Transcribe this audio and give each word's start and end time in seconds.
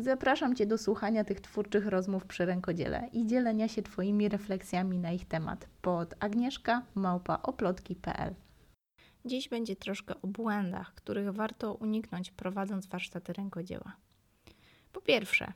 Zapraszam 0.00 0.56
Cię 0.56 0.66
do 0.66 0.78
słuchania 0.78 1.24
tych 1.24 1.40
twórczych 1.40 1.86
rozmów 1.86 2.26
przy 2.26 2.46
rękodziele 2.46 3.08
i 3.12 3.26
dzielenia 3.26 3.68
się 3.68 3.82
Twoimi 3.82 4.28
refleksjami 4.28 4.98
na 4.98 5.12
ich 5.12 5.24
temat 5.24 5.68
pod 5.82 6.14
agnieszka.małpaoplotki.pl 6.20 8.34
Dziś 9.24 9.48
będzie 9.48 9.76
troszkę 9.76 10.14
o 10.22 10.26
błędach, 10.26 10.94
których 10.94 11.32
warto 11.32 11.74
uniknąć 11.74 12.30
prowadząc 12.30 12.86
warsztaty 12.86 13.32
rękodzieła. 13.32 13.96
Po 14.92 15.00
pierwsze, 15.00 15.52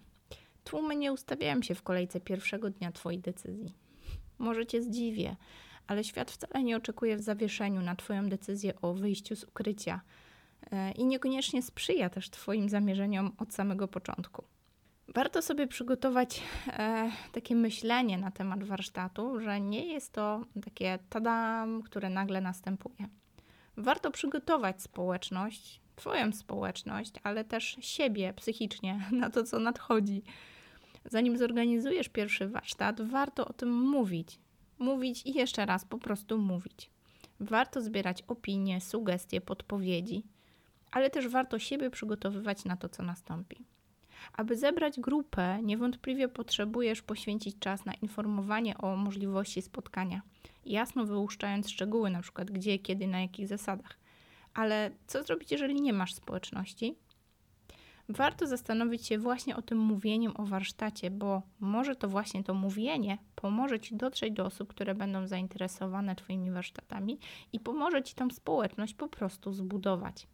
tłumy 0.65 0.97
nie 0.97 1.13
ustawiają 1.13 1.63
się 1.63 1.75
w 1.75 1.83
kolejce 1.83 2.21
pierwszego 2.21 2.71
dnia 2.71 2.93
Twojej 2.93 3.21
decyzji. 3.21 3.75
Może 4.39 4.67
Cię 4.67 4.83
zdziwię, 4.83 5.37
ale 5.87 6.05
świat 6.05 6.31
wcale 6.31 6.65
nie 6.65 6.77
oczekuje 6.77 7.17
w 7.17 7.23
zawieszeniu 7.23 7.83
na 7.83 7.97
Twoją 7.97 8.29
decyzję 8.29 8.81
o 8.81 8.95
wyjściu 8.95 9.37
z 9.37 9.45
ukrycia– 9.45 10.01
i 10.97 11.05
niekoniecznie 11.05 11.63
sprzyja 11.63 12.11
też 12.11 12.31
Twoim 12.31 12.69
zamierzeniom 12.69 13.33
od 13.39 13.55
samego 13.55 13.89
początku. 13.89 14.45
Warto 15.15 15.43
sobie 15.43 15.67
przygotować 15.67 16.43
e, 16.67 17.11
takie 17.33 17.55
myślenie 17.55 18.19
na 18.19 18.31
temat 18.31 18.65
warsztatu, 18.65 19.41
że 19.41 19.61
nie 19.61 19.87
jest 19.87 20.13
to 20.13 20.45
takie 20.65 20.99
tadam, 21.09 21.83
które 21.83 22.11
nagle 22.11 22.41
następuje. 22.41 23.09
Warto 23.77 24.11
przygotować 24.11 24.83
społeczność, 24.83 25.83
Twoją 25.97 26.33
społeczność, 26.33 27.13
ale 27.23 27.45
też 27.45 27.77
siebie 27.81 28.33
psychicznie 28.33 29.07
na 29.21 29.31
to, 29.31 29.45
co 29.45 29.59
nadchodzi. 29.59 30.23
Zanim 31.05 31.39
zorganizujesz 31.39 32.09
pierwszy 32.09 32.49
warsztat, 32.49 33.01
warto 33.01 33.49
o 33.49 33.53
tym 33.53 33.73
mówić. 33.73 34.39
Mówić 34.79 35.27
i 35.27 35.33
jeszcze 35.33 35.67
raz 35.67 35.85
po 35.85 35.99
prostu 35.99 36.39
mówić. 36.39 36.91
Warto 37.41 37.81
zbierać 37.81 38.23
opinie, 38.23 38.81
sugestie, 38.81 39.41
podpowiedzi 39.41 40.25
ale 40.93 41.11
też 41.11 41.29
warto 41.29 41.59
siebie 41.59 41.91
przygotowywać 41.91 42.65
na 42.65 42.77
to, 42.77 42.89
co 42.89 43.03
nastąpi. 43.03 43.65
Aby 44.33 44.57
zebrać 44.57 45.01
grupę, 45.01 45.63
niewątpliwie 45.63 46.29
potrzebujesz 46.29 47.03
poświęcić 47.03 47.59
czas 47.59 47.85
na 47.85 47.95
informowanie 47.95 48.79
o 48.79 48.97
możliwości 48.97 49.63
spotkania, 49.63 50.23
jasno 50.65 51.05
wyłuszczając 51.05 51.71
szczegóły, 51.71 52.11
na 52.11 52.23
przykład 52.23 52.51
gdzie, 52.51 52.79
kiedy, 52.79 53.07
na 53.07 53.21
jakich 53.21 53.49
zasadach. 53.49 53.99
Ale 54.55 54.91
co 55.07 55.23
zrobić, 55.23 55.53
jeżeli 55.53 55.81
nie 55.81 55.93
masz 55.93 56.15
społeczności? 56.15 56.97
Warto 58.09 58.47
zastanowić 58.47 59.07
się 59.07 59.19
właśnie 59.19 59.57
o 59.57 59.63
tym 59.63 59.79
mówieniem 59.79 60.33
o 60.37 60.47
warsztacie, 60.47 61.11
bo 61.11 61.43
może 61.61 61.97
to 61.97 62.09
właśnie 62.09 62.45
to 62.45 62.55
mówienie 62.55 63.19
pomoże 63.35 63.81
Ci 63.81 63.97
dotrzeć 63.97 64.33
do 64.33 64.47
osób, 64.47 64.69
które 64.69 64.95
będą 64.95 65.27
zainteresowane 65.27 66.17
Twoimi 66.17 66.51
warsztatami 66.51 67.19
i 67.53 67.61
pomoże 67.61 68.03
Ci 68.03 68.15
tą 68.15 68.31
społeczność 68.31 68.95
po 68.95 69.09
prostu 69.09 69.53
zbudować. 69.53 70.27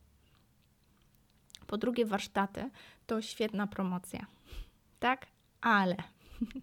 Po 1.68 1.78
drugie, 1.78 2.06
warsztaty 2.06 2.70
to 3.06 3.22
świetna 3.22 3.66
promocja. 3.66 4.26
Tak, 5.00 5.26
ale 5.60 5.96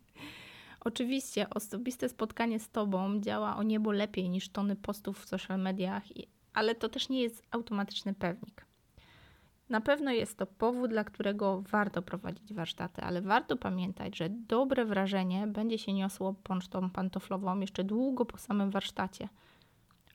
oczywiście 0.89 1.49
osobiste 1.49 2.09
spotkanie 2.09 2.59
z 2.59 2.69
Tobą 2.69 3.19
działa 3.19 3.57
o 3.57 3.63
niebo 3.63 3.91
lepiej 3.91 4.29
niż 4.29 4.49
tony 4.49 4.75
postów 4.75 5.19
w 5.19 5.29
social 5.29 5.59
mediach, 5.59 6.03
ale 6.53 6.75
to 6.75 6.89
też 6.89 7.09
nie 7.09 7.21
jest 7.21 7.43
automatyczny 7.51 8.13
pewnik. 8.13 8.65
Na 9.69 9.81
pewno 9.81 10.11
jest 10.11 10.37
to 10.37 10.45
powód, 10.45 10.91
dla 10.91 11.03
którego 11.03 11.61
warto 11.61 12.01
prowadzić 12.01 12.53
warsztaty, 12.53 13.01
ale 13.01 13.21
warto 13.21 13.57
pamiętać, 13.57 14.17
że 14.17 14.29
dobre 14.29 14.85
wrażenie 14.85 15.47
będzie 15.47 15.77
się 15.77 15.93
niosło 15.93 16.33
pocztą 16.33 16.89
pantoflową 16.89 17.59
jeszcze 17.59 17.83
długo 17.83 18.25
po 18.25 18.37
samym 18.37 18.71
warsztacie. 18.71 19.29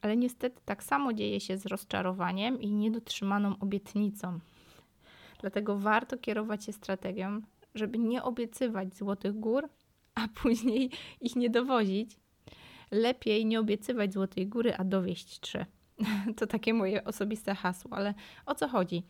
Ale 0.01 0.17
niestety 0.17 0.61
tak 0.65 0.83
samo 0.83 1.13
dzieje 1.13 1.39
się 1.39 1.57
z 1.57 1.65
rozczarowaniem 1.65 2.61
i 2.61 2.71
niedotrzymaną 2.71 3.55
obietnicą, 3.59 4.39
Dlatego 5.41 5.77
warto 5.77 6.17
kierować 6.17 6.65
się 6.65 6.73
strategią, 6.73 7.41
żeby 7.75 7.97
nie 7.99 8.23
obiecywać 8.23 8.95
złotych 8.95 9.39
gór, 9.39 9.69
a 10.15 10.27
później 10.41 10.89
ich 11.21 11.35
nie 11.35 11.49
dowozić. 11.49 12.17
Lepiej 12.91 13.45
nie 13.45 13.59
obiecywać 13.59 14.13
złotej 14.13 14.47
góry, 14.47 14.75
a 14.77 14.83
dowieść 14.83 15.39
trzy. 15.39 15.65
To 16.37 16.47
takie 16.47 16.73
moje 16.73 17.03
osobiste 17.03 17.55
hasło, 17.55 17.91
ale 17.93 18.13
o 18.45 18.55
co 18.55 18.67
chodzi? 18.67 19.03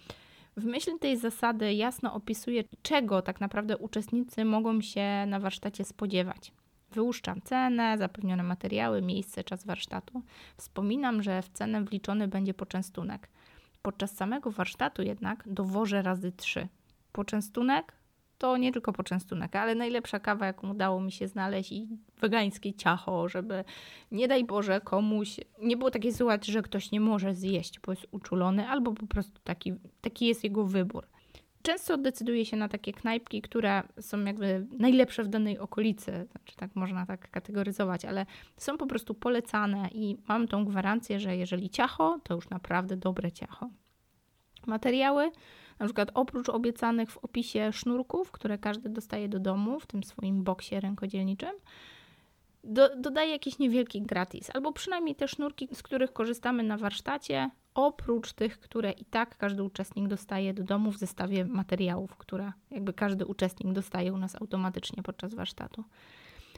W 0.57 0.65
myśl 0.65 0.99
tej 0.99 1.17
zasady 1.17 1.73
jasno 1.73 2.13
opisuję, 2.13 2.63
czego 2.81 3.21
tak 3.21 3.41
naprawdę 3.41 3.77
uczestnicy 3.77 4.45
mogą 4.45 4.81
się 4.81 5.25
na 5.27 5.39
warsztacie 5.39 5.85
spodziewać. 5.85 6.51
Wyłuszczam 6.91 7.41
cenę, 7.41 7.97
zapewnione 7.97 8.43
materiały, 8.43 9.01
miejsce, 9.01 9.43
czas 9.43 9.65
warsztatu. 9.65 10.21
Wspominam, 10.57 11.23
że 11.23 11.41
w 11.41 11.49
cenę 11.49 11.83
wliczony 11.83 12.27
będzie 12.27 12.53
poczęstunek. 12.53 13.29
Podczas 13.81 14.15
samego 14.15 14.51
warsztatu 14.51 15.01
jednak 15.01 15.43
dowożę 15.45 16.01
razy 16.01 16.31
trzy. 16.31 16.67
Poczęstunek 17.11 17.93
to 18.37 18.57
nie 18.57 18.71
tylko 18.71 18.93
poczęstunek, 18.93 19.55
ale 19.55 19.75
najlepsza 19.75 20.19
kawa, 20.19 20.45
jaką 20.45 20.71
udało 20.71 21.01
mi 21.01 21.11
się 21.11 21.27
znaleźć 21.27 21.71
i 21.71 21.87
wegańskie 22.19 22.73
ciacho, 22.73 23.29
żeby 23.29 23.63
nie 24.11 24.27
daj 24.27 24.45
Boże 24.45 24.81
komuś, 24.81 25.39
nie 25.61 25.77
było 25.77 25.91
takiej 25.91 26.11
sytuacji, 26.11 26.53
że 26.53 26.61
ktoś 26.61 26.91
nie 26.91 26.99
może 26.99 27.35
zjeść, 27.35 27.79
bo 27.79 27.91
jest 27.91 28.07
uczulony, 28.11 28.69
albo 28.69 28.93
po 28.93 29.07
prostu 29.07 29.41
taki, 29.43 29.73
taki 30.01 30.25
jest 30.25 30.43
jego 30.43 30.65
wybór. 30.65 31.07
Często 31.63 31.97
decyduje 31.97 32.45
się 32.45 32.57
na 32.57 32.69
takie 32.69 32.93
knajpki, 32.93 33.41
które 33.41 33.83
są 33.99 34.23
jakby 34.23 34.67
najlepsze 34.79 35.23
w 35.23 35.27
danej 35.27 35.59
okolicy, 35.59 36.27
znaczy 36.31 36.55
tak 36.55 36.75
można 36.75 37.05
tak 37.05 37.31
kategoryzować, 37.31 38.05
ale 38.05 38.25
są 38.57 38.77
po 38.77 38.87
prostu 38.87 39.13
polecane 39.13 39.89
i 39.91 40.17
mam 40.27 40.47
tą 40.47 40.65
gwarancję, 40.65 41.19
że 41.19 41.37
jeżeli 41.37 41.69
ciacho, 41.69 42.19
to 42.23 42.35
już 42.35 42.49
naprawdę 42.49 42.97
dobre 42.97 43.31
ciacho. 43.31 43.69
Materiały, 44.67 45.31
na 45.79 45.85
przykład 45.85 46.11
oprócz 46.13 46.49
obiecanych 46.49 47.11
w 47.11 47.17
opisie 47.17 47.71
sznurków, 47.73 48.31
które 48.31 48.57
każdy 48.57 48.89
dostaje 48.89 49.29
do 49.29 49.39
domu 49.39 49.79
w 49.79 49.85
tym 49.85 50.03
swoim 50.03 50.43
boksie 50.43 50.79
rękodzielniczym, 50.79 51.51
do, 52.63 53.21
jakiś 53.21 53.59
niewielki 53.59 54.01
gratis, 54.01 54.49
albo 54.53 54.71
przynajmniej 54.73 55.15
te 55.15 55.27
sznurki, 55.27 55.67
z 55.73 55.83
których 55.83 56.13
korzystamy 56.13 56.63
na 56.63 56.77
warsztacie, 56.77 57.49
oprócz 57.73 58.33
tych, 58.33 58.59
które 58.59 58.91
i 58.91 59.05
tak 59.05 59.37
każdy 59.37 59.63
uczestnik 59.63 60.07
dostaje 60.07 60.53
do 60.53 60.63
domu 60.63 60.91
w 60.91 60.97
zestawie 60.97 61.45
materiałów, 61.45 62.17
które 62.17 62.51
jakby 62.71 62.93
każdy 62.93 63.25
uczestnik 63.25 63.73
dostaje 63.73 64.13
u 64.13 64.17
nas 64.17 64.35
automatycznie 64.35 65.03
podczas 65.03 65.33
warsztatu. 65.33 65.83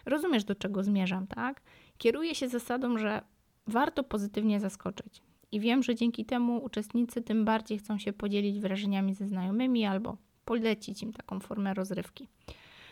Rozumiesz, 0.06 0.44
do 0.44 0.56
czego 0.56 0.84
zmierzam, 0.84 1.28
tak? 1.28 1.62
Kieruję 1.97 2.35
się 2.35 2.50
zasadą, 2.50 2.97
że 2.97 3.22
warto 3.68 4.03
pozytywnie 4.03 4.59
zaskoczyć. 4.59 5.22
I 5.51 5.59
wiem, 5.59 5.84
że 5.84 5.96
dzięki 5.96 6.25
temu 6.25 6.63
uczestnicy 6.63 7.22
tym 7.22 7.45
bardziej 7.45 7.78
chcą 7.78 7.97
się 7.97 8.13
podzielić 8.13 8.59
wrażeniami 8.59 9.16
ze 9.16 9.28
znajomymi 9.28 9.85
albo 9.85 10.18
polecić 10.45 11.03
im 11.03 11.13
taką 11.13 11.40
formę 11.40 11.74
rozrywki. 11.74 12.28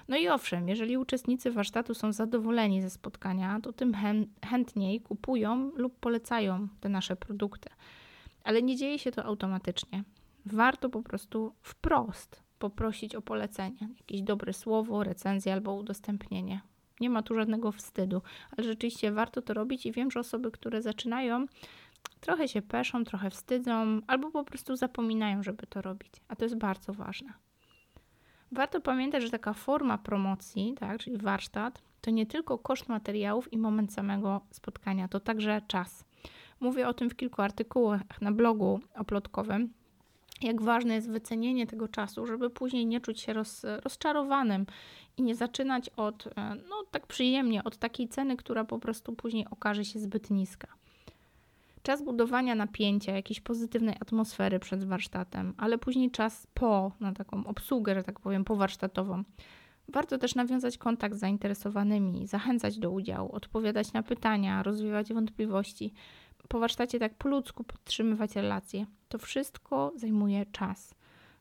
No 0.07 0.17
i 0.17 0.27
owszem, 0.27 0.69
jeżeli 0.69 0.97
uczestnicy 0.97 1.51
warsztatu 1.51 1.93
są 1.93 2.13
zadowoleni 2.13 2.81
ze 2.81 2.89
spotkania, 2.89 3.59
to 3.63 3.73
tym 3.73 3.95
chętniej 4.45 5.01
kupują 5.01 5.71
lub 5.75 5.99
polecają 5.99 6.67
te 6.79 6.89
nasze 6.89 7.15
produkty. 7.15 7.69
Ale 8.43 8.61
nie 8.61 8.75
dzieje 8.75 8.99
się 8.99 9.11
to 9.11 9.25
automatycznie. 9.25 10.03
Warto 10.45 10.89
po 10.89 11.01
prostu 11.03 11.53
wprost 11.61 12.43
poprosić 12.59 13.15
o 13.15 13.21
polecenie, 13.21 13.89
jakieś 13.97 14.21
dobre 14.21 14.53
słowo, 14.53 15.03
recenzję 15.03 15.53
albo 15.53 15.73
udostępnienie. 15.73 16.61
Nie 16.99 17.09
ma 17.09 17.21
tu 17.23 17.35
żadnego 17.35 17.71
wstydu, 17.71 18.21
ale 18.57 18.67
rzeczywiście 18.67 19.11
warto 19.11 19.41
to 19.41 19.53
robić 19.53 19.85
i 19.85 19.91
wiem, 19.91 20.11
że 20.11 20.19
osoby, 20.19 20.51
które 20.51 20.81
zaczynają, 20.81 21.45
trochę 22.19 22.47
się 22.47 22.61
peszą, 22.61 23.03
trochę 23.03 23.29
wstydzą, 23.29 24.01
albo 24.07 24.31
po 24.31 24.43
prostu 24.43 24.75
zapominają, 24.75 25.43
żeby 25.43 25.67
to 25.67 25.81
robić, 25.81 26.11
a 26.27 26.35
to 26.35 26.45
jest 26.45 26.57
bardzo 26.57 26.93
ważne. 26.93 27.33
Warto 28.51 28.81
pamiętać, 28.81 29.23
że 29.23 29.29
taka 29.29 29.53
forma 29.53 29.97
promocji, 29.97 30.73
tak, 30.79 30.99
czyli 30.99 31.17
warsztat, 31.17 31.81
to 32.01 32.11
nie 32.11 32.25
tylko 32.25 32.57
koszt 32.57 32.89
materiałów 32.89 33.53
i 33.53 33.57
moment 33.57 33.93
samego 33.93 34.41
spotkania, 34.51 35.07
to 35.07 35.19
także 35.19 35.61
czas. 35.67 36.05
Mówię 36.61 36.87
o 36.87 36.93
tym 36.93 37.09
w 37.09 37.15
kilku 37.15 37.41
artykułach 37.41 38.21
na 38.21 38.31
blogu 38.31 38.79
oplotkowym, 38.95 39.73
jak 40.41 40.61
ważne 40.61 40.95
jest 40.95 41.09
wycenienie 41.09 41.67
tego 41.67 41.87
czasu, 41.87 42.25
żeby 42.25 42.49
później 42.49 42.85
nie 42.85 43.01
czuć 43.01 43.19
się 43.19 43.33
roz, 43.33 43.65
rozczarowanym 43.83 44.65
i 45.17 45.23
nie 45.23 45.35
zaczynać 45.35 45.89
od, 45.89 46.27
e, 46.27 46.55
no 46.69 46.75
tak 46.91 47.07
przyjemnie, 47.07 47.63
od 47.63 47.77
takiej 47.77 48.07
ceny, 48.07 48.37
która 48.37 48.63
po 48.63 48.79
prostu 48.79 49.13
później 49.13 49.45
okaże 49.51 49.85
się 49.85 49.99
zbyt 49.99 50.29
niska. 50.29 50.67
czas 51.83 52.03
budowania 52.03 52.55
napięcia, 52.55 53.11
jakiejś 53.11 53.41
pozytywnej 53.41 53.95
atmosfery 53.99 54.59
przed 54.59 54.83
warsztatem, 54.83 55.53
ale 55.57 55.77
później 55.77 56.11
czas 56.11 56.47
po, 56.53 56.91
na 56.99 57.13
taką 57.13 57.45
obsługę, 57.45 57.95
że 57.95 58.03
tak 58.03 58.19
powiem, 58.19 58.45
powarsztatową. 58.45 59.23
Warto 59.87 60.17
też 60.17 60.35
nawiązać 60.35 60.77
kontakt 60.77 61.15
z 61.15 61.19
zainteresowanymi, 61.19 62.27
zachęcać 62.27 62.79
do 62.79 62.91
udziału, 62.91 63.31
odpowiadać 63.31 63.93
na 63.93 64.03
pytania, 64.03 64.63
rozwiewać 64.63 65.13
wątpliwości. 65.13 65.93
Po 66.47 66.59
warsztacie 66.59 66.99
tak 66.99 67.13
po 67.17 67.29
ludzku 67.29 67.63
podtrzymywać 67.63 68.35
relacje. 68.35 68.85
To 69.09 69.17
wszystko 69.17 69.93
zajmuje 69.95 70.45
czas. 70.45 70.95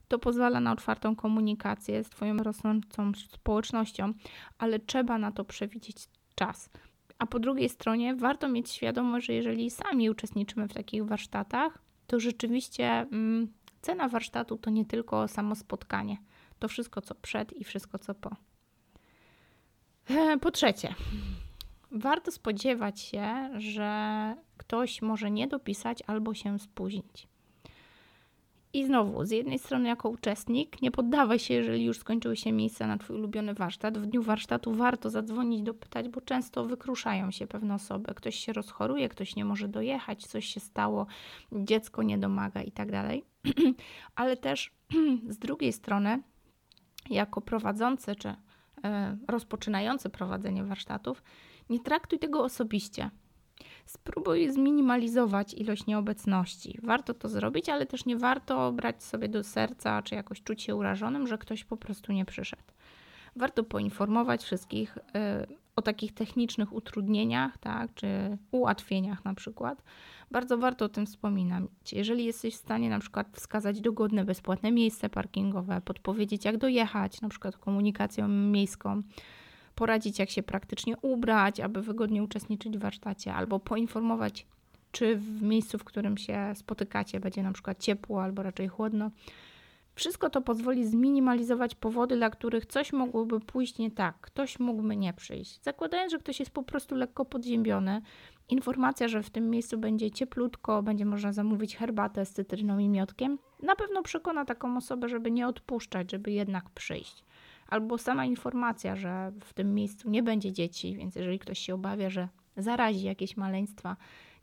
To 0.08 0.18
pozwala 0.18 0.60
na 0.60 0.72
otwartą 0.72 1.16
komunikację 1.16 2.04
z 2.04 2.08
Twoją 2.08 2.36
rosnącą 2.36 3.12
społecznością, 3.14 4.12
ale 4.58 4.78
trzeba 4.78 5.18
na 5.18 5.32
to 5.32 5.44
przewidzieć 5.44 6.08
czas. 6.34 6.70
A 7.18 7.26
po 7.26 7.38
drugiej 7.38 7.68
stronie 7.68 8.14
warto 8.14 8.48
mieć 8.48 8.70
świadomość, 8.70 9.26
że 9.26 9.32
jeżeli 9.32 9.70
sami 9.70 10.10
uczestniczymy 10.10 10.68
w 10.68 10.74
takich 10.74 11.04
warsztatach, 11.04 11.78
to 12.06 12.20
rzeczywiście 12.20 12.86
mm, 12.86 13.52
cena 13.80 14.08
warsztatu 14.08 14.58
to 14.58 14.70
nie 14.70 14.84
tylko 14.84 15.28
samo 15.28 15.54
spotkanie, 15.54 16.16
to 16.58 16.68
wszystko 16.68 17.00
co 17.00 17.14
przed 17.14 17.52
i 17.52 17.64
wszystko 17.64 17.98
co 17.98 18.14
po. 18.14 18.36
E, 20.08 20.38
po 20.38 20.50
trzecie, 20.50 20.94
warto 21.92 22.32
spodziewać 22.32 23.00
się, 23.00 23.50
że 23.58 24.34
ktoś 24.56 25.02
może 25.02 25.30
nie 25.30 25.48
dopisać 25.48 25.98
albo 26.06 26.34
się 26.34 26.58
spóźnić. 26.58 27.28
I 28.72 28.86
znowu, 28.86 29.24
z 29.24 29.30
jednej 29.30 29.58
strony, 29.58 29.88
jako 29.88 30.08
uczestnik, 30.08 30.82
nie 30.82 30.90
poddawaj 30.90 31.38
się, 31.38 31.54
jeżeli 31.54 31.84
już 31.84 31.98
skończyły 31.98 32.36
się 32.36 32.52
miejsca 32.52 32.86
na 32.86 32.98
Twój 32.98 33.16
ulubiony 33.16 33.54
warsztat. 33.54 33.98
W 33.98 34.06
dniu 34.06 34.22
warsztatu 34.22 34.74
warto 34.74 35.10
zadzwonić, 35.10 35.62
dopytać, 35.62 36.08
bo 36.08 36.20
często 36.20 36.66
wykruszają 36.66 37.30
się 37.30 37.46
pewne 37.46 37.74
osoby. 37.74 38.14
Ktoś 38.14 38.34
się 38.36 38.52
rozchoruje, 38.52 39.08
ktoś 39.08 39.36
nie 39.36 39.44
może 39.44 39.68
dojechać, 39.68 40.26
coś 40.26 40.46
się 40.46 40.60
stało, 40.60 41.06
dziecko 41.52 42.02
nie 42.02 42.18
domaga 42.18 42.62
i 42.62 42.72
tak 42.72 42.90
dalej. 42.90 43.24
Ale 44.14 44.36
też 44.36 44.72
z 45.28 45.38
drugiej 45.38 45.72
strony, 45.72 46.22
jako 47.10 47.40
prowadzący 47.40 48.16
czy 48.16 48.34
e, 48.84 49.16
rozpoczynający 49.28 50.10
prowadzenie 50.10 50.64
warsztatów, 50.64 51.22
nie 51.70 51.80
traktuj 51.80 52.18
tego 52.18 52.42
osobiście. 52.44 53.10
Spróbuj 53.86 54.52
zminimalizować 54.52 55.54
ilość 55.54 55.86
nieobecności. 55.86 56.78
Warto 56.82 57.14
to 57.14 57.28
zrobić, 57.28 57.68
ale 57.68 57.86
też 57.86 58.06
nie 58.06 58.16
warto 58.16 58.72
brać 58.72 59.04
sobie 59.04 59.28
do 59.28 59.44
serca 59.44 60.02
czy 60.02 60.14
jakoś 60.14 60.42
czuć 60.42 60.62
się 60.62 60.74
urażonym, 60.74 61.26
że 61.26 61.38
ktoś 61.38 61.64
po 61.64 61.76
prostu 61.76 62.12
nie 62.12 62.24
przyszedł. 62.24 62.62
Warto 63.36 63.64
poinformować 63.64 64.42
wszystkich 64.42 64.96
y, 64.96 65.00
o 65.76 65.82
takich 65.82 66.14
technicznych 66.14 66.72
utrudnieniach, 66.72 67.58
tak, 67.58 67.94
czy 67.94 68.38
ułatwieniach 68.50 69.24
na 69.24 69.34
przykład. 69.34 69.82
Bardzo 70.30 70.58
warto 70.58 70.84
o 70.84 70.88
tym 70.88 71.06
wspominać. 71.06 71.64
Jeżeli 71.92 72.24
jesteś 72.24 72.54
w 72.54 72.58
stanie 72.58 72.90
na 72.90 72.98
przykład 72.98 73.28
wskazać 73.32 73.80
dogodne, 73.80 74.24
bezpłatne 74.24 74.72
miejsce 74.72 75.08
parkingowe, 75.08 75.80
podpowiedzieć 75.80 76.44
jak 76.44 76.56
dojechać, 76.56 77.20
na 77.20 77.28
przykład 77.28 77.56
komunikacją 77.56 78.28
miejską, 78.28 79.02
poradzić, 79.80 80.18
jak 80.18 80.30
się 80.30 80.42
praktycznie 80.42 80.96
ubrać, 80.96 81.60
aby 81.60 81.82
wygodnie 81.82 82.22
uczestniczyć 82.22 82.78
w 82.78 82.80
warsztacie, 82.80 83.34
albo 83.34 83.60
poinformować, 83.60 84.46
czy 84.92 85.16
w 85.16 85.42
miejscu, 85.42 85.78
w 85.78 85.84
którym 85.84 86.16
się 86.16 86.52
spotykacie, 86.54 87.20
będzie 87.20 87.42
na 87.42 87.52
przykład 87.52 87.78
ciepło 87.78 88.22
albo 88.22 88.42
raczej 88.42 88.68
chłodno. 88.68 89.10
Wszystko 89.94 90.30
to 90.30 90.40
pozwoli 90.40 90.86
zminimalizować 90.86 91.74
powody, 91.74 92.16
dla 92.16 92.30
których 92.30 92.66
coś 92.66 92.92
mogłoby 92.92 93.40
pójść 93.40 93.78
nie 93.78 93.90
tak, 93.90 94.20
ktoś 94.20 94.58
mógłby 94.58 94.96
nie 94.96 95.12
przyjść. 95.12 95.62
Zakładając, 95.62 96.12
że 96.12 96.18
ktoś 96.18 96.40
jest 96.40 96.52
po 96.52 96.62
prostu 96.62 96.94
lekko 96.94 97.24
podziębiony, 97.24 98.02
informacja, 98.48 99.08
że 99.08 99.22
w 99.22 99.30
tym 99.30 99.50
miejscu 99.50 99.78
będzie 99.78 100.10
cieplutko, 100.10 100.82
będzie 100.82 101.04
można 101.04 101.32
zamówić 101.32 101.76
herbatę 101.76 102.26
z 102.26 102.32
cytryną 102.32 102.78
i 102.78 102.88
miodkiem, 102.88 103.38
na 103.62 103.76
pewno 103.76 104.02
przekona 104.02 104.44
taką 104.44 104.76
osobę, 104.76 105.08
żeby 105.08 105.30
nie 105.30 105.46
odpuszczać, 105.48 106.10
żeby 106.10 106.32
jednak 106.32 106.70
przyjść 106.70 107.24
albo 107.70 107.98
sama 107.98 108.24
informacja, 108.24 108.96
że 108.96 109.32
w 109.44 109.52
tym 109.52 109.74
miejscu 109.74 110.10
nie 110.10 110.22
będzie 110.22 110.52
dzieci, 110.52 110.96
więc 110.96 111.16
jeżeli 111.16 111.38
ktoś 111.38 111.58
się 111.58 111.74
obawia, 111.74 112.10
że 112.10 112.28
zarazi 112.56 113.02
jakieś 113.02 113.36
maleństwa, 113.36 113.96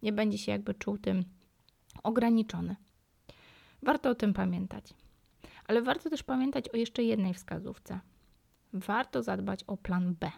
nie 0.04 0.14
będzie 0.14 0.38
się 0.38 0.52
jakby 0.52 0.74
czuł 0.74 0.98
tym 0.98 1.24
ograniczony. 2.04 2.76
Warto 3.84 4.10
o 4.10 4.16
tym 4.16 4.34
pamiętać. 4.34 4.94
Ale 5.68 5.82
warto 5.82 6.10
też 6.10 6.24
pamiętać 6.24 6.70
o 6.70 6.78
jeszcze 6.78 7.04
jednej 7.04 7.34
wskazówce. 7.34 8.00
Warto 8.74 9.24
zadbać 9.24 9.64
o 9.64 9.78
plan 9.78 10.16
B. 10.20 10.32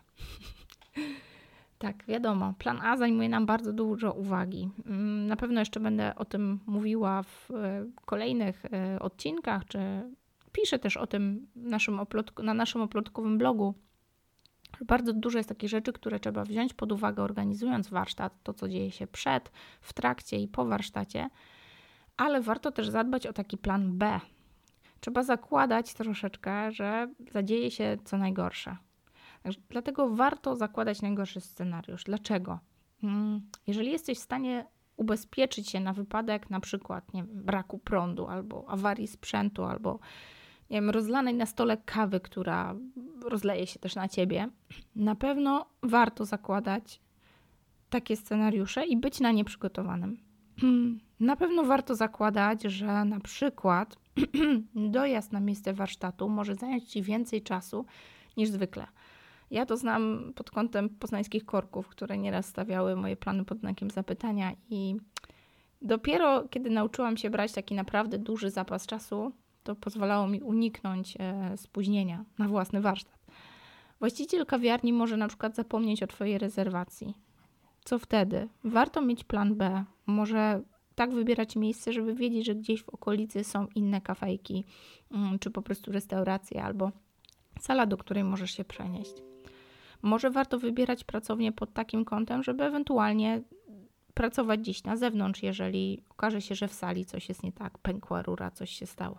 tak, 1.77 2.05
wiadomo, 2.05 2.53
plan 2.57 2.81
A 2.81 2.97
zajmuje 2.97 3.29
nam 3.29 3.45
bardzo 3.45 3.73
dużo 3.73 4.13
uwagi. 4.13 4.69
Mm, 4.85 5.27
na 5.27 5.35
pewno 5.35 5.59
jeszcze 5.59 5.79
będę 5.79 6.15
o 6.15 6.25
tym 6.25 6.59
mówiła 6.65 7.23
w 7.23 7.51
e, 7.51 7.85
kolejnych 8.05 8.65
e, 8.65 8.99
odcinkach 8.99 9.65
czy 9.65 9.79
Piszę 10.51 10.79
też 10.79 10.97
o 10.97 11.07
tym 11.07 11.47
naszym 11.55 11.99
na 12.43 12.53
naszym 12.53 12.81
oplotkowym 12.81 13.37
blogu. 13.37 13.73
Bardzo 14.81 15.13
dużo 15.13 15.37
jest 15.37 15.49
takich 15.49 15.69
rzeczy, 15.69 15.93
które 15.93 16.19
trzeba 16.19 16.43
wziąć 16.43 16.73
pod 16.73 16.91
uwagę, 16.91 17.23
organizując 17.23 17.89
warsztat, 17.89 18.33
to 18.43 18.53
co 18.53 18.69
dzieje 18.69 18.91
się 18.91 19.07
przed, 19.07 19.51
w 19.81 19.93
trakcie 19.93 20.37
i 20.37 20.47
po 20.47 20.65
warsztacie, 20.65 21.29
ale 22.17 22.41
warto 22.41 22.71
też 22.71 22.89
zadbać 22.89 23.27
o 23.27 23.33
taki 23.33 23.57
plan 23.57 23.97
B. 23.97 24.19
Trzeba 24.99 25.23
zakładać 25.23 25.93
troszeczkę, 25.93 26.71
że 26.71 27.07
zadzieje 27.31 27.71
się 27.71 27.97
co 28.05 28.17
najgorsze. 28.17 28.77
Dlatego 29.69 30.09
warto 30.09 30.55
zakładać 30.55 31.01
najgorszy 31.01 31.41
scenariusz. 31.41 32.03
Dlaczego? 32.03 32.59
Hmm, 33.01 33.41
jeżeli 33.67 33.91
jesteś 33.91 34.17
w 34.17 34.21
stanie 34.21 34.65
ubezpieczyć 34.97 35.69
się 35.69 35.79
na 35.79 35.93
wypadek 35.93 36.49
na 36.49 36.59
przykład 36.59 37.13
nie 37.13 37.23
braku 37.23 37.79
prądu, 37.79 38.27
albo 38.27 38.69
awarii 38.69 39.07
sprzętu, 39.07 39.63
albo 39.63 39.99
nie 40.69 40.77
wiem, 40.77 40.89
rozlanej 40.89 41.33
na 41.33 41.45
stole 41.45 41.77
kawy, 41.77 42.19
która 42.19 42.75
rozleje 43.25 43.67
się 43.67 43.79
też 43.79 43.95
na 43.95 44.07
ciebie, 44.07 44.49
na 44.95 45.15
pewno 45.15 45.65
warto 45.83 46.25
zakładać 46.25 47.01
takie 47.89 48.15
scenariusze 48.15 48.85
i 48.85 48.97
być 48.97 49.19
na 49.19 49.31
nie 49.31 49.45
przygotowanym. 49.45 50.17
Na 51.19 51.35
pewno 51.35 51.63
warto 51.63 51.95
zakładać, 51.95 52.63
że 52.63 53.05
na 53.05 53.19
przykład 53.19 53.97
dojazd 54.75 55.31
na 55.31 55.39
miejsce 55.39 55.73
warsztatu 55.73 56.29
może 56.29 56.55
zająć 56.55 56.89
Ci 56.89 57.01
więcej 57.01 57.41
czasu 57.41 57.85
niż 58.37 58.49
zwykle. 58.49 58.87
Ja 59.51 59.65
to 59.65 59.77
znam 59.77 60.33
pod 60.35 60.51
kątem 60.51 60.89
poznańskich 60.89 61.45
korków, 61.45 61.87
które 61.87 62.17
nieraz 62.17 62.45
stawiały 62.45 62.95
moje 62.95 63.17
plany 63.17 63.45
pod 63.45 63.59
znakiem 63.59 63.89
zapytania 63.89 64.51
i 64.69 64.95
dopiero 65.81 66.47
kiedy 66.47 66.69
nauczyłam 66.69 67.17
się 67.17 67.29
brać 67.29 67.51
taki 67.51 67.75
naprawdę 67.75 68.17
duży 68.17 68.49
zapas 68.49 68.85
czasu, 68.85 69.31
to 69.69 69.75
pozwalało 69.75 70.27
mi 70.27 70.41
uniknąć 70.41 71.17
e, 71.19 71.57
spóźnienia 71.57 72.25
na 72.39 72.47
własny 72.47 72.81
warsztat. 72.81 73.19
Właściciel 73.99 74.45
kawiarni 74.45 74.93
może 74.93 75.17
na 75.17 75.27
przykład 75.27 75.55
zapomnieć 75.55 76.03
o 76.03 76.07
Twojej 76.07 76.37
rezerwacji. 76.37 77.13
Co 77.83 77.99
wtedy? 77.99 78.47
Warto 78.63 79.01
mieć 79.01 79.23
plan 79.23 79.55
B. 79.55 79.83
Może 80.05 80.61
tak 80.95 81.13
wybierać 81.13 81.55
miejsce, 81.55 81.93
żeby 81.93 82.15
wiedzieć, 82.15 82.45
że 82.45 82.55
gdzieś 82.55 82.83
w 82.83 82.89
okolicy 82.89 83.43
są 83.43 83.67
inne 83.75 84.01
kafejki, 84.01 84.65
mm, 85.11 85.39
czy 85.39 85.51
po 85.51 85.61
prostu 85.61 85.91
restauracje, 85.91 86.63
albo 86.63 86.91
sala, 87.59 87.85
do 87.85 87.97
której 87.97 88.23
możesz 88.23 88.51
się 88.51 88.65
przenieść. 88.65 89.13
Może 90.01 90.31
warto 90.31 90.59
wybierać 90.59 91.03
pracownię 91.03 91.51
pod 91.51 91.73
takim 91.73 92.05
kątem, 92.05 92.43
żeby 92.43 92.63
ewentualnie 92.63 93.41
pracować 94.13 94.59
gdzieś 94.59 94.83
na 94.83 94.97
zewnątrz, 94.97 95.43
jeżeli 95.43 96.03
okaże 96.09 96.41
się, 96.41 96.55
że 96.55 96.67
w 96.67 96.73
sali 96.73 97.05
coś 97.05 97.29
jest 97.29 97.43
nie 97.43 97.51
tak, 97.51 97.77
pękła 97.77 98.21
rura, 98.21 98.51
coś 98.51 98.69
się 98.69 98.85
stało. 98.85 99.17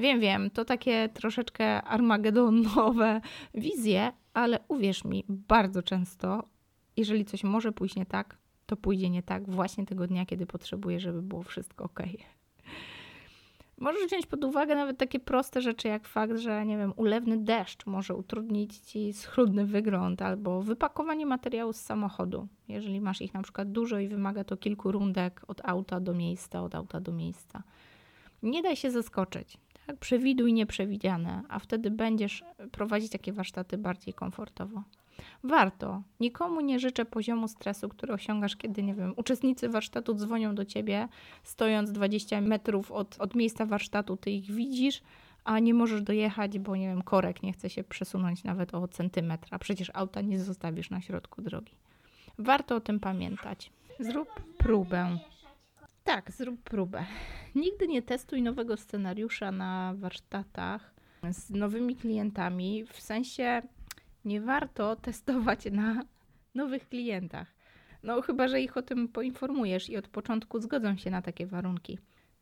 Wiem, 0.00 0.20
wiem, 0.20 0.50
to 0.50 0.64
takie 0.64 1.08
troszeczkę 1.08 1.82
armagedonowe 1.82 3.20
wizje, 3.54 4.12
ale 4.34 4.60
uwierz 4.68 5.04
mi, 5.04 5.24
bardzo 5.28 5.82
często, 5.82 6.48
jeżeli 6.96 7.24
coś 7.24 7.44
może 7.44 7.72
pójść 7.72 7.96
nie 7.96 8.06
tak, 8.06 8.36
to 8.66 8.76
pójdzie 8.76 9.10
nie 9.10 9.22
tak 9.22 9.50
właśnie 9.50 9.86
tego 9.86 10.06
dnia, 10.06 10.26
kiedy 10.26 10.46
potrzebuję, 10.46 11.00
żeby 11.00 11.22
było 11.22 11.42
wszystko 11.42 11.84
ok. 11.84 12.00
Możesz 13.78 14.06
wziąć 14.06 14.26
pod 14.26 14.44
uwagę 14.44 14.74
nawet 14.74 14.98
takie 14.98 15.20
proste 15.20 15.62
rzeczy, 15.62 15.88
jak 15.88 16.06
fakt, 16.08 16.36
że 16.36 16.66
nie 16.66 16.78
wiem, 16.78 16.92
ulewny 16.96 17.38
deszcz 17.38 17.86
może 17.86 18.14
utrudnić 18.14 18.76
ci 18.76 19.12
schludny 19.12 19.66
wygląd 19.66 20.22
albo 20.22 20.62
wypakowanie 20.62 21.26
materiału 21.26 21.72
z 21.72 21.80
samochodu. 21.80 22.48
Jeżeli 22.68 23.00
masz 23.00 23.22
ich 23.22 23.34
na 23.34 23.42
przykład 23.42 23.72
dużo 23.72 23.98
i 23.98 24.08
wymaga 24.08 24.44
to 24.44 24.56
kilku 24.56 24.92
rundek 24.92 25.42
od 25.48 25.60
auta 25.64 26.00
do 26.00 26.14
miejsca, 26.14 26.62
od 26.62 26.74
auta 26.74 27.00
do 27.00 27.12
miejsca. 27.12 27.62
Nie 28.42 28.62
daj 28.62 28.76
się 28.76 28.90
zaskoczyć. 28.90 29.58
Tak, 29.90 29.98
przewiduj 29.98 30.52
nieprzewidziane, 30.52 31.42
a 31.48 31.58
wtedy 31.58 31.90
będziesz 31.90 32.44
prowadzić 32.72 33.12
takie 33.12 33.32
warsztaty 33.32 33.78
bardziej 33.78 34.14
komfortowo. 34.14 34.82
Warto. 35.44 36.02
Nikomu 36.20 36.60
nie 36.60 36.80
życzę 36.80 37.04
poziomu 37.04 37.48
stresu, 37.48 37.88
który 37.88 38.12
osiągasz, 38.12 38.56
kiedy, 38.56 38.82
nie 38.82 38.94
wiem, 38.94 39.14
uczestnicy 39.16 39.68
warsztatu 39.68 40.14
dzwonią 40.14 40.54
do 40.54 40.64
ciebie, 40.64 41.08
stojąc 41.42 41.92
20 41.92 42.40
metrów 42.40 42.92
od, 42.92 43.16
od 43.20 43.34
miejsca 43.34 43.66
warsztatu, 43.66 44.16
ty 44.16 44.30
ich 44.30 44.50
widzisz, 44.50 45.02
a 45.44 45.58
nie 45.58 45.74
możesz 45.74 46.02
dojechać, 46.02 46.58
bo, 46.58 46.76
nie 46.76 46.88
wiem, 46.88 47.02
korek 47.02 47.42
nie 47.42 47.52
chce 47.52 47.70
się 47.70 47.84
przesunąć 47.84 48.44
nawet 48.44 48.74
o 48.74 48.88
centymetr, 48.88 49.48
a 49.50 49.58
przecież 49.58 49.90
auta 49.94 50.20
nie 50.20 50.38
zostawisz 50.38 50.90
na 50.90 51.00
środku 51.00 51.42
drogi. 51.42 51.74
Warto 52.38 52.76
o 52.76 52.80
tym 52.80 53.00
pamiętać. 53.00 53.72
Zrób 54.00 54.28
próbę. 54.58 55.18
Tak, 56.04 56.30
zrób 56.32 56.62
próbę. 56.62 57.04
Nigdy 57.54 57.88
nie 57.88 58.02
testuj 58.02 58.42
nowego 58.42 58.76
scenariusza 58.76 59.52
na 59.52 59.94
warsztatach 59.96 60.94
z 61.30 61.50
nowymi 61.50 61.96
klientami. 61.96 62.84
W 62.84 63.00
sensie 63.00 63.62
nie 64.24 64.40
warto 64.40 64.96
testować 64.96 65.64
na 65.72 66.02
nowych 66.54 66.88
klientach. 66.88 67.54
No, 68.02 68.22
chyba 68.22 68.48
że 68.48 68.60
ich 68.60 68.76
o 68.76 68.82
tym 68.82 69.08
poinformujesz 69.08 69.90
i 69.90 69.96
od 69.96 70.08
początku 70.08 70.60
zgodzą 70.60 70.96
się 70.96 71.10
na 71.10 71.22
takie 71.22 71.46
warunki. 71.46 71.98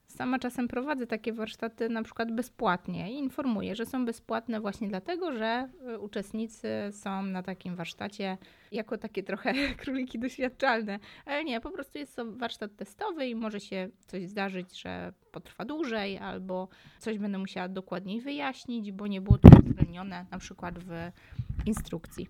Sama 0.09 0.39
czasem 0.39 0.69
prowadzę 0.69 1.07
takie 1.07 1.33
warsztaty 1.33 1.89
na 1.89 2.03
przykład 2.03 2.33
bezpłatnie 2.33 3.13
i 3.13 3.19
informuję, 3.19 3.77
że 3.77 3.87
są 3.87 4.05
bezpłatne 4.05 4.61
właśnie 4.61 4.89
dlatego, 4.89 5.33
że 5.33 5.69
y, 5.95 5.99
uczestnicy 5.99 6.69
są 6.91 7.23
na 7.23 7.43
takim 7.43 7.77
warsztacie 7.77 8.39
jako 8.73 8.99
takie 8.99 9.23
trochę 9.23 9.53
króliki 9.83 10.19
doświadczalne. 10.19 10.99
Ale 11.27 11.45
nie, 11.45 11.61
po 11.61 11.71
prostu 11.71 11.99
jest 11.99 12.17
to 12.17 12.33
warsztat 12.33 12.77
testowy 12.77 13.27
i 13.27 13.35
może 13.35 13.61
się 13.61 13.89
coś 14.07 14.29
zdarzyć, 14.29 14.81
że 14.81 15.13
potrwa 15.33 15.65
dłużej 15.65 16.19
albo 16.19 16.69
coś 16.99 17.19
będę 17.19 17.39
musiała 17.39 17.69
dokładniej 17.69 18.21
wyjaśnić, 18.21 18.93
bo 18.93 19.07
nie 19.07 19.21
było 19.21 19.39
to 19.39 19.49
uwzględnione 19.59 20.27
na 20.31 20.39
przykład 20.39 20.79
w 20.79 21.11
instrukcji. 21.67 22.29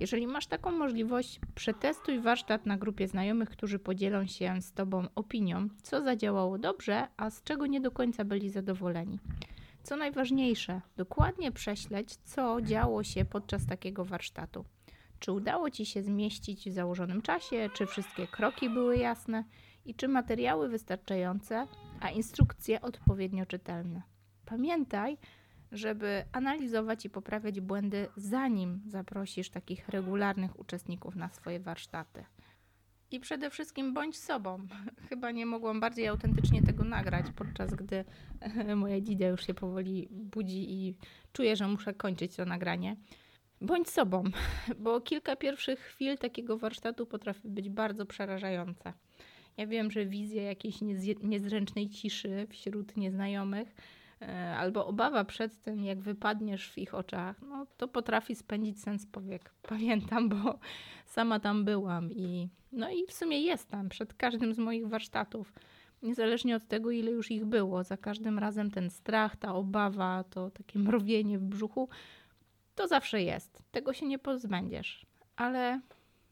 Jeżeli 0.00 0.26
masz 0.26 0.46
taką 0.46 0.70
możliwość, 0.70 1.40
przetestuj 1.54 2.20
warsztat 2.20 2.66
na 2.66 2.76
grupie 2.76 3.08
znajomych, 3.08 3.50
którzy 3.50 3.78
podzielą 3.78 4.26
się 4.26 4.62
z 4.62 4.72
Tobą 4.72 5.06
opinią, 5.14 5.68
co 5.82 6.02
zadziałało 6.02 6.58
dobrze, 6.58 7.08
a 7.16 7.30
z 7.30 7.42
czego 7.42 7.66
nie 7.66 7.80
do 7.80 7.90
końca 7.90 8.24
byli 8.24 8.50
zadowoleni. 8.50 9.18
Co 9.82 9.96
najważniejsze, 9.96 10.80
dokładnie 10.96 11.52
prześledź, 11.52 12.16
co 12.16 12.60
działo 12.60 13.04
się 13.04 13.24
podczas 13.24 13.66
takiego 13.66 14.04
warsztatu. 14.04 14.64
Czy 15.18 15.32
udało 15.32 15.70
Ci 15.70 15.86
się 15.86 16.02
zmieścić 16.02 16.70
w 16.70 16.72
założonym 16.72 17.22
czasie, 17.22 17.70
czy 17.74 17.86
wszystkie 17.86 18.26
kroki 18.26 18.70
były 18.70 18.96
jasne 18.96 19.44
i 19.84 19.94
czy 19.94 20.08
materiały 20.08 20.68
wystarczające, 20.68 21.66
a 22.00 22.10
instrukcje 22.10 22.80
odpowiednio 22.80 23.46
czytelne. 23.46 24.02
Pamiętaj, 24.46 25.18
żeby 25.72 26.24
analizować 26.32 27.04
i 27.04 27.10
poprawiać 27.10 27.60
błędy, 27.60 28.08
zanim 28.16 28.80
zaprosisz 28.86 29.50
takich 29.50 29.88
regularnych 29.88 30.60
uczestników 30.60 31.16
na 31.16 31.28
swoje 31.28 31.60
warsztaty. 31.60 32.24
I 33.10 33.20
przede 33.20 33.50
wszystkim 33.50 33.94
bądź 33.94 34.18
sobą. 34.18 34.66
Chyba 35.08 35.30
nie 35.30 35.46
mogłam 35.46 35.80
bardziej 35.80 36.08
autentycznie 36.08 36.62
tego 36.62 36.84
nagrać, 36.84 37.26
podczas 37.36 37.74
gdy 37.74 38.04
moja 38.76 39.00
dzidzia 39.00 39.28
już 39.28 39.46
się 39.46 39.54
powoli 39.54 40.08
budzi 40.10 40.72
i 40.72 40.94
czuję, 41.32 41.56
że 41.56 41.68
muszę 41.68 41.94
kończyć 41.94 42.36
to 42.36 42.44
nagranie. 42.44 42.96
Bądź 43.60 43.88
sobą, 43.88 44.24
bo 44.84 45.00
kilka 45.00 45.36
pierwszych 45.36 45.80
chwil 45.80 46.18
takiego 46.18 46.58
warsztatu 46.58 47.06
potrafi 47.06 47.48
być 47.48 47.68
bardzo 47.68 48.06
przerażające. 48.06 48.92
Ja 49.56 49.66
wiem, 49.66 49.90
że 49.90 50.06
wizja 50.06 50.42
jakiejś 50.42 50.76
niezręcznej 51.22 51.88
ciszy 51.88 52.46
wśród 52.50 52.96
nieznajomych 52.96 53.74
albo 54.58 54.86
obawa 54.86 55.24
przed 55.24 55.62
tym, 55.62 55.84
jak 55.84 56.00
wypadniesz 56.00 56.70
w 56.70 56.78
ich 56.78 56.94
oczach, 56.94 57.42
no 57.42 57.66
to 57.76 57.88
potrafi 57.88 58.34
spędzić 58.34 58.82
sens 58.82 59.06
powiek. 59.06 59.54
Pamiętam, 59.68 60.28
bo 60.28 60.58
sama 61.06 61.40
tam 61.40 61.64
byłam 61.64 62.12
i 62.12 62.48
no 62.72 62.90
i 62.90 63.06
w 63.06 63.12
sumie 63.12 63.40
jestem 63.40 63.88
przed 63.88 64.14
każdym 64.14 64.54
z 64.54 64.58
moich 64.58 64.88
warsztatów. 64.88 65.52
Niezależnie 66.02 66.56
od 66.56 66.68
tego, 66.68 66.90
ile 66.90 67.10
już 67.10 67.30
ich 67.30 67.44
było, 67.44 67.84
za 67.84 67.96
każdym 67.96 68.38
razem 68.38 68.70
ten 68.70 68.90
strach, 68.90 69.36
ta 69.36 69.54
obawa, 69.54 70.24
to 70.30 70.50
takie 70.50 70.78
mrowienie 70.78 71.38
w 71.38 71.42
brzuchu, 71.42 71.88
to 72.74 72.88
zawsze 72.88 73.22
jest. 73.22 73.62
Tego 73.70 73.92
się 73.92 74.06
nie 74.06 74.18
pozbędziesz. 74.18 75.06
Ale 75.36 75.80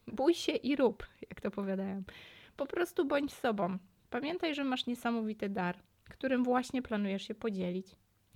bój 0.07 0.35
się 0.35 0.53
i 0.53 0.77
rób, 0.77 1.07
jak 1.31 1.41
to 1.41 1.51
powiadają. 1.51 2.03
Po 2.57 2.67
prostu 2.67 3.05
bądź 3.05 3.33
sobą. 3.33 3.79
Pamiętaj, 4.11 4.55
że 4.55 4.65
masz 4.65 4.87
niesamowity 4.87 5.49
dar 5.49 5.79
którym 6.09 6.45
właśnie 6.45 6.83
planujesz 6.83 7.23
się 7.23 7.35
podzielić. 7.35 7.87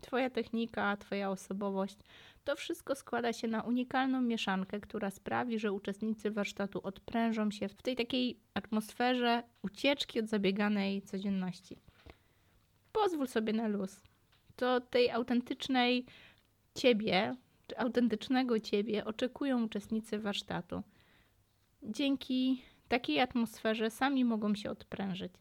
Twoja 0.01 0.31
technika, 0.31 0.97
Twoja 0.97 1.31
osobowość 1.31 1.99
to 2.45 2.57
wszystko 2.57 2.95
składa 2.95 3.33
się 3.33 3.49
na 3.49 3.63
unikalną 3.63 4.21
mieszankę, 4.21 4.81
która 4.81 5.11
sprawi, 5.11 5.59
że 5.59 5.73
uczestnicy 5.73 6.31
warsztatu 6.31 6.81
odprężą 6.83 7.51
się 7.51 7.69
w 7.69 7.83
tej 7.83 7.97
takiej 7.97 8.41
atmosferze 8.55 9.43
ucieczki 9.63 10.21
od 10.21 10.29
zabieganej 10.29 11.03
codzienności. 11.03 11.77
Pozwól 12.93 13.27
sobie 13.27 13.53
na 13.53 13.69
luz. 13.69 14.03
To 14.57 14.81
tej 14.81 15.11
autentycznej 15.11 16.07
ciebie, 16.75 17.37
czy 17.67 17.79
autentycznego 17.79 18.61
ciebie 18.61 19.05
oczekują 19.05 19.65
uczestnicy 19.65 20.19
warsztatu. 20.19 20.83
Dzięki 21.83 22.63
takiej 22.89 23.21
atmosferze 23.21 23.91
sami 23.91 24.25
mogą 24.25 24.55
się 24.55 24.71
odprężyć. 24.71 25.33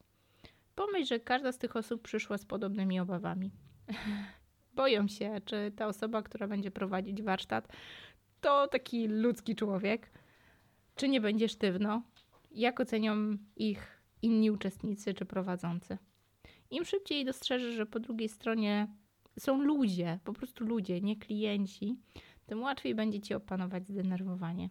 Pomyśl, 0.74 1.06
że 1.06 1.20
każda 1.20 1.52
z 1.52 1.58
tych 1.58 1.76
osób 1.76 2.02
przyszła 2.02 2.38
z 2.38 2.44
podobnymi 2.44 3.00
obawami. 3.00 3.50
Boją 4.74 5.08
się, 5.08 5.40
czy 5.44 5.72
ta 5.76 5.86
osoba, 5.86 6.22
która 6.22 6.48
będzie 6.48 6.70
prowadzić 6.70 7.22
warsztat, 7.22 7.68
to 8.40 8.68
taki 8.68 9.08
ludzki 9.08 9.54
człowiek, 9.54 10.10
czy 10.94 11.08
nie 11.08 11.20
będzie 11.20 11.48
sztywno, 11.48 12.02
jak 12.50 12.80
ocenią 12.80 13.36
ich 13.56 14.02
inni 14.22 14.50
uczestnicy 14.50 15.14
czy 15.14 15.24
prowadzący. 15.24 15.98
Im 16.70 16.84
szybciej 16.84 17.24
dostrzeżesz, 17.24 17.74
że 17.74 17.86
po 17.86 18.00
drugiej 18.00 18.28
stronie 18.28 18.88
są 19.38 19.62
ludzie, 19.62 20.18
po 20.24 20.32
prostu 20.32 20.64
ludzie, 20.64 21.00
nie 21.00 21.16
klienci, 21.16 21.96
tym 22.46 22.62
łatwiej 22.62 22.94
będzie 22.94 23.20
ci 23.20 23.34
opanować 23.34 23.86
zdenerwowanie. 23.88 24.70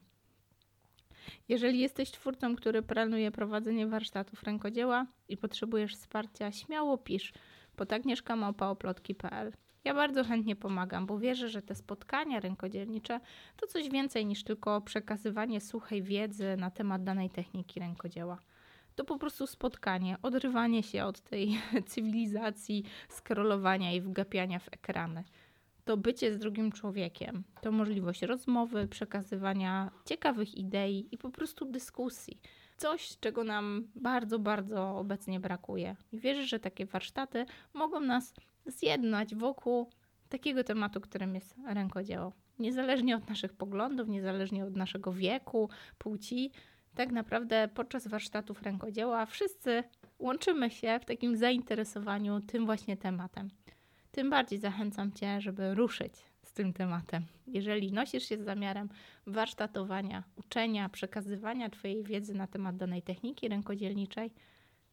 Jeżeli 1.49 1.79
jesteś 1.79 2.11
twórcą, 2.11 2.55
który 2.55 2.81
planuje 2.81 3.31
prowadzenie 3.31 3.87
warsztatów 3.87 4.43
rękodzieła 4.43 5.05
i 5.29 5.37
potrzebujesz 5.37 5.95
wsparcia, 5.95 6.51
śmiało 6.51 6.97
pisz 6.97 7.33
pod 7.75 7.93
agnieszkamałpaoplotki.pl. 7.93 9.51
Ja 9.83 9.93
bardzo 9.93 10.23
chętnie 10.23 10.55
pomagam, 10.55 11.05
bo 11.05 11.19
wierzę, 11.19 11.49
że 11.49 11.61
te 11.61 11.75
spotkania 11.75 12.39
rękodzielnicze 12.39 13.19
to 13.57 13.67
coś 13.67 13.89
więcej 13.89 14.25
niż 14.25 14.43
tylko 14.43 14.81
przekazywanie 14.81 15.61
suchej 15.61 16.03
wiedzy 16.03 16.57
na 16.57 16.71
temat 16.71 17.03
danej 17.03 17.29
techniki 17.29 17.79
rękodzieła. 17.79 18.37
To 18.95 19.05
po 19.05 19.17
prostu 19.17 19.47
spotkanie, 19.47 20.17
odrywanie 20.21 20.83
się 20.83 21.05
od 21.05 21.21
tej 21.21 21.57
cywilizacji, 21.91 22.83
skrolowania 23.09 23.93
i 23.93 24.01
wgapiania 24.01 24.59
w 24.59 24.67
ekrany 24.71 25.23
to 25.91 25.97
bycie 25.97 26.33
z 26.33 26.37
drugim 26.37 26.71
człowiekiem, 26.71 27.43
to 27.61 27.71
możliwość 27.71 28.21
rozmowy, 28.21 28.87
przekazywania 28.87 29.91
ciekawych 30.05 30.57
idei 30.57 31.07
i 31.11 31.17
po 31.17 31.29
prostu 31.29 31.65
dyskusji. 31.65 32.41
Coś, 32.77 33.17
czego 33.19 33.43
nam 33.43 33.87
bardzo, 33.95 34.39
bardzo 34.39 34.97
obecnie 34.97 35.39
brakuje. 35.39 35.95
I 36.11 36.19
wierzę, 36.19 36.43
że 36.43 36.59
takie 36.59 36.85
warsztaty 36.85 37.45
mogą 37.73 37.99
nas 37.99 38.33
zjednać 38.65 39.35
wokół 39.35 39.89
takiego 40.29 40.63
tematu, 40.63 41.01
którym 41.01 41.35
jest 41.35 41.55
rękodzieło. 41.67 42.33
Niezależnie 42.59 43.15
od 43.15 43.29
naszych 43.29 43.53
poglądów, 43.53 44.07
niezależnie 44.07 44.65
od 44.65 44.75
naszego 44.75 45.13
wieku, 45.13 45.69
płci, 45.97 46.51
tak 46.95 47.11
naprawdę 47.11 47.69
podczas 47.73 48.07
warsztatów 48.07 48.61
rękodzieła 48.61 49.25
wszyscy 49.25 49.83
łączymy 50.19 50.69
się 50.69 50.99
w 51.01 51.05
takim 51.05 51.37
zainteresowaniu 51.37 52.41
tym 52.41 52.65
właśnie 52.65 52.97
tematem 52.97 53.49
tym 54.11 54.29
bardziej 54.29 54.59
zachęcam 54.59 55.11
Cię, 55.11 55.41
żeby 55.41 55.75
ruszyć 55.75 56.13
z 56.43 56.53
tym 56.53 56.73
tematem. 56.73 57.25
Jeżeli 57.47 57.91
nosisz 57.91 58.23
się 58.23 58.37
z 58.37 58.41
zamiarem 58.41 58.89
warsztatowania, 59.27 60.23
uczenia, 60.35 60.89
przekazywania 60.89 61.69
Twojej 61.69 62.03
wiedzy 62.03 62.33
na 62.33 62.47
temat 62.47 62.77
danej 62.77 63.01
techniki 63.01 63.47
rękodzielniczej, 63.47 64.31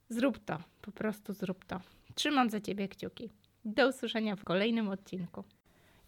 zrób 0.09 0.39
to, 0.45 0.59
po 0.83 0.93
prostu 0.93 1.33
zrób 1.33 1.65
to. 1.65 1.81
Trzymam 2.15 2.51
za 2.51 2.61
Ciebie 2.61 2.89
kciuki. 2.89 3.31
Do 3.65 3.89
usłyszenia 3.89 4.37
w 4.37 4.45
kolejnym 4.45 4.89
odcinku. 4.89 5.45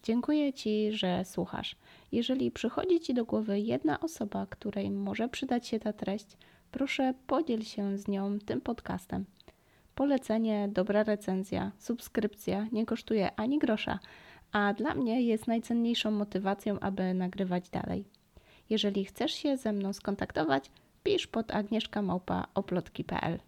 Dziękuję 0.03 0.53
Ci, 0.53 0.91
że 0.91 1.25
słuchasz. 1.25 1.75
Jeżeli 2.11 2.51
przychodzi 2.51 2.99
Ci 2.99 3.13
do 3.13 3.25
głowy 3.25 3.59
jedna 3.59 3.99
osoba, 3.99 4.45
której 4.49 4.91
może 4.91 5.29
przydać 5.29 5.67
się 5.67 5.79
ta 5.79 5.93
treść, 5.93 6.37
proszę 6.71 7.13
podziel 7.27 7.61
się 7.61 7.97
z 7.97 8.07
nią 8.07 8.39
tym 8.39 8.61
podcastem. 8.61 9.25
Polecenie, 10.01 10.67
dobra 10.67 11.03
recenzja, 11.03 11.71
subskrypcja 11.79 12.67
nie 12.71 12.85
kosztuje 12.85 13.35
ani 13.35 13.59
grosza, 13.59 13.99
a 14.51 14.73
dla 14.73 14.95
mnie 14.95 15.21
jest 15.21 15.47
najcenniejszą 15.47 16.11
motywacją, 16.11 16.79
aby 16.79 17.13
nagrywać 17.13 17.69
dalej. 17.69 18.05
Jeżeli 18.69 19.05
chcesz 19.05 19.31
się 19.31 19.57
ze 19.57 19.73
mną 19.73 19.93
skontaktować, 19.93 20.71
pisz 21.03 21.27
pod 21.27 21.51
agnieszkamałpa.oplotki.pl 21.51 23.39